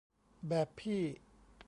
[0.47, 1.01] แบบพี่